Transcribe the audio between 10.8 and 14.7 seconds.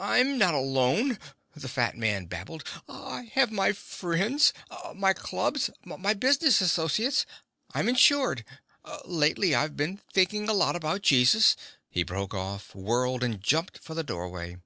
Jesus" He broke off, whirled, and jumped for the doorway.